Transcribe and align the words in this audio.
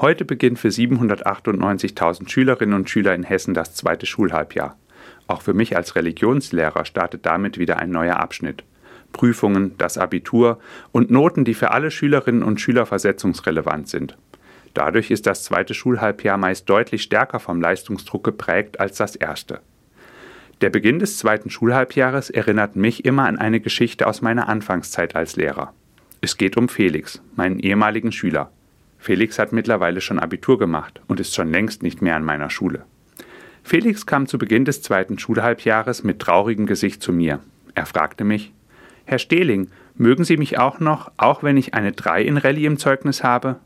Heute 0.00 0.24
beginnt 0.24 0.58
für 0.58 0.68
798.000 0.68 2.30
Schülerinnen 2.30 2.74
und 2.74 2.88
Schüler 2.88 3.14
in 3.14 3.22
Hessen 3.22 3.52
das 3.52 3.74
zweite 3.74 4.06
Schulhalbjahr. 4.06 4.78
Auch 5.26 5.42
für 5.42 5.52
mich 5.52 5.76
als 5.76 5.94
Religionslehrer 5.94 6.86
startet 6.86 7.26
damit 7.26 7.58
wieder 7.58 7.78
ein 7.78 7.90
neuer 7.90 8.16
Abschnitt. 8.16 8.64
Prüfungen, 9.12 9.76
das 9.76 9.98
Abitur 9.98 10.58
und 10.90 11.10
Noten, 11.10 11.44
die 11.44 11.52
für 11.52 11.72
alle 11.72 11.90
Schülerinnen 11.90 12.42
und 12.42 12.62
Schüler 12.62 12.86
versetzungsrelevant 12.86 13.88
sind. 13.88 14.16
Dadurch 14.72 15.10
ist 15.10 15.26
das 15.26 15.44
zweite 15.44 15.74
Schulhalbjahr 15.74 16.38
meist 16.38 16.70
deutlich 16.70 17.02
stärker 17.02 17.38
vom 17.38 17.60
Leistungsdruck 17.60 18.24
geprägt 18.24 18.80
als 18.80 18.96
das 18.96 19.16
erste. 19.16 19.60
Der 20.62 20.70
Beginn 20.70 20.98
des 20.98 21.18
zweiten 21.18 21.50
Schulhalbjahres 21.50 22.30
erinnert 22.30 22.74
mich 22.74 23.04
immer 23.04 23.26
an 23.26 23.36
eine 23.36 23.60
Geschichte 23.60 24.06
aus 24.06 24.22
meiner 24.22 24.48
Anfangszeit 24.48 25.14
als 25.14 25.36
Lehrer. 25.36 25.74
Es 26.22 26.38
geht 26.38 26.56
um 26.56 26.70
Felix, 26.70 27.20
meinen 27.36 27.58
ehemaligen 27.58 28.12
Schüler. 28.12 28.50
Felix 29.00 29.38
hat 29.38 29.52
mittlerweile 29.52 30.02
schon 30.02 30.18
Abitur 30.18 30.58
gemacht 30.58 31.00
und 31.08 31.20
ist 31.20 31.34
schon 31.34 31.50
längst 31.50 31.82
nicht 31.82 32.02
mehr 32.02 32.16
an 32.16 32.24
meiner 32.24 32.50
Schule. 32.50 32.84
Felix 33.62 34.04
kam 34.04 34.26
zu 34.26 34.36
Beginn 34.36 34.66
des 34.66 34.82
zweiten 34.82 35.18
Schulhalbjahres 35.18 36.04
mit 36.04 36.20
traurigem 36.20 36.66
Gesicht 36.66 37.02
zu 37.02 37.12
mir. 37.12 37.40
Er 37.74 37.86
fragte 37.86 38.24
mich, 38.24 38.52
Herr 39.06 39.18
Stehling, 39.18 39.70
mögen 39.96 40.24
Sie 40.24 40.36
mich 40.36 40.58
auch 40.58 40.80
noch, 40.80 41.10
auch 41.16 41.42
wenn 41.42 41.56
ich 41.56 41.74
eine 41.74 41.92
3 41.92 42.22
in 42.22 42.36
Rallye 42.36 42.66
im 42.66 42.78
Zeugnis 42.78 43.24
habe? 43.24 43.56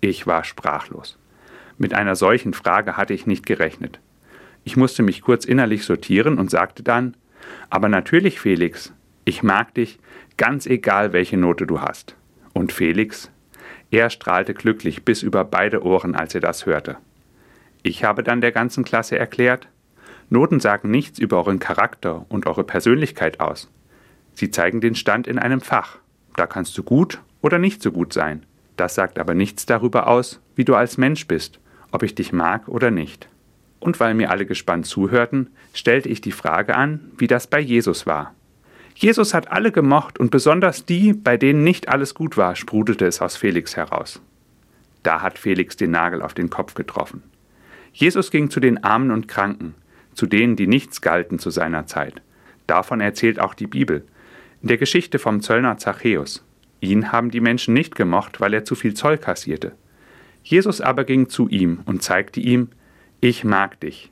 Ich 0.00 0.26
war 0.26 0.44
sprachlos. 0.44 1.18
Mit 1.78 1.94
einer 1.94 2.14
solchen 2.14 2.52
Frage 2.52 2.96
hatte 2.96 3.14
ich 3.14 3.26
nicht 3.26 3.46
gerechnet. 3.46 4.00
Ich 4.64 4.76
musste 4.76 5.02
mich 5.02 5.22
kurz 5.22 5.46
innerlich 5.46 5.84
sortieren 5.84 6.38
und 6.38 6.50
sagte 6.50 6.82
dann, 6.82 7.16
aber 7.70 7.88
natürlich, 7.88 8.38
Felix, 8.38 8.92
ich 9.24 9.42
mag 9.42 9.74
dich, 9.74 9.98
ganz 10.36 10.66
egal 10.66 11.12
welche 11.12 11.36
Note 11.36 11.66
du 11.66 11.80
hast. 11.80 12.16
Und 12.52 12.72
Felix, 12.72 13.30
er 13.90 14.10
strahlte 14.10 14.54
glücklich 14.54 15.04
bis 15.04 15.22
über 15.22 15.44
beide 15.44 15.82
Ohren, 15.84 16.14
als 16.14 16.34
er 16.34 16.40
das 16.40 16.66
hörte. 16.66 16.96
Ich 17.82 18.04
habe 18.04 18.22
dann 18.22 18.40
der 18.40 18.52
ganzen 18.52 18.84
Klasse 18.84 19.18
erklärt, 19.18 19.68
Noten 20.30 20.58
sagen 20.58 20.90
nichts 20.90 21.18
über 21.18 21.38
euren 21.38 21.58
Charakter 21.58 22.24
und 22.28 22.46
eure 22.46 22.64
Persönlichkeit 22.64 23.40
aus. 23.40 23.70
Sie 24.32 24.50
zeigen 24.50 24.80
den 24.80 24.94
Stand 24.94 25.26
in 25.26 25.38
einem 25.38 25.60
Fach. 25.60 25.98
Da 26.34 26.46
kannst 26.46 26.76
du 26.76 26.82
gut 26.82 27.20
oder 27.42 27.58
nicht 27.58 27.82
so 27.82 27.92
gut 27.92 28.12
sein. 28.12 28.44
Das 28.76 28.94
sagt 28.94 29.18
aber 29.18 29.34
nichts 29.34 29.66
darüber 29.66 30.08
aus, 30.08 30.40
wie 30.56 30.64
du 30.64 30.74
als 30.74 30.98
Mensch 30.98 31.28
bist, 31.28 31.60
ob 31.92 32.02
ich 32.02 32.14
dich 32.14 32.32
mag 32.32 32.68
oder 32.68 32.90
nicht. 32.90 33.28
Und 33.78 34.00
weil 34.00 34.14
mir 34.14 34.30
alle 34.30 34.46
gespannt 34.46 34.86
zuhörten, 34.86 35.50
stellte 35.74 36.08
ich 36.08 36.20
die 36.20 36.32
Frage 36.32 36.74
an, 36.74 37.12
wie 37.18 37.26
das 37.26 37.46
bei 37.46 37.60
Jesus 37.60 38.06
war. 38.06 38.34
Jesus 38.94 39.34
hat 39.34 39.50
alle 39.50 39.72
gemocht 39.72 40.18
und 40.20 40.30
besonders 40.30 40.86
die, 40.86 41.12
bei 41.12 41.36
denen 41.36 41.64
nicht 41.64 41.88
alles 41.88 42.14
gut 42.14 42.36
war, 42.36 42.54
sprudelte 42.54 43.06
es 43.06 43.20
aus 43.20 43.36
Felix 43.36 43.76
heraus. 43.76 44.20
Da 45.02 45.20
hat 45.20 45.38
Felix 45.38 45.76
den 45.76 45.90
Nagel 45.90 46.22
auf 46.22 46.32
den 46.32 46.48
Kopf 46.48 46.74
getroffen. 46.74 47.22
Jesus 47.92 48.30
ging 48.30 48.50
zu 48.50 48.60
den 48.60 48.82
Armen 48.82 49.10
und 49.10 49.28
Kranken, 49.28 49.74
zu 50.14 50.26
denen, 50.26 50.56
die 50.56 50.66
nichts 50.66 51.00
galten 51.00 51.38
zu 51.38 51.50
seiner 51.50 51.86
Zeit. 51.86 52.22
Davon 52.66 53.00
erzählt 53.00 53.40
auch 53.40 53.54
die 53.54 53.66
Bibel. 53.66 54.04
In 54.62 54.68
der 54.68 54.78
Geschichte 54.78 55.18
vom 55.18 55.42
Zöllner 55.42 55.76
Zachäus. 55.76 56.44
Ihn 56.80 57.12
haben 57.12 57.30
die 57.30 57.40
Menschen 57.40 57.74
nicht 57.74 57.94
gemocht, 57.94 58.40
weil 58.40 58.54
er 58.54 58.64
zu 58.64 58.74
viel 58.74 58.94
Zoll 58.94 59.18
kassierte. 59.18 59.72
Jesus 60.42 60.80
aber 60.80 61.04
ging 61.04 61.28
zu 61.28 61.48
ihm 61.48 61.80
und 61.84 62.02
zeigte 62.02 62.40
ihm, 62.40 62.68
ich 63.20 63.44
mag 63.44 63.80
dich. 63.80 64.10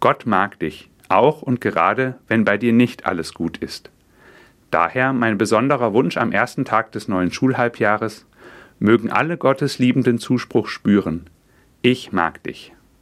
Gott 0.00 0.26
mag 0.26 0.58
dich, 0.58 0.90
auch 1.08 1.42
und 1.42 1.60
gerade, 1.60 2.18
wenn 2.28 2.44
bei 2.44 2.58
dir 2.58 2.72
nicht 2.72 3.06
alles 3.06 3.32
gut 3.34 3.58
ist. 3.58 3.90
Daher 4.74 5.12
mein 5.12 5.38
besonderer 5.38 5.92
Wunsch 5.92 6.16
am 6.16 6.32
ersten 6.32 6.64
Tag 6.64 6.90
des 6.90 7.06
neuen 7.06 7.30
Schulhalbjahres, 7.30 8.26
mögen 8.80 9.08
alle 9.08 9.36
Gottes 9.36 9.78
liebenden 9.78 10.18
Zuspruch 10.18 10.66
spüren, 10.66 11.30
ich 11.80 12.10
mag 12.10 12.42
dich. 12.42 12.72